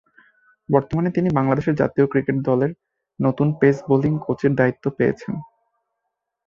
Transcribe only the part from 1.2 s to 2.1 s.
বাংলাদেশ জাতীয়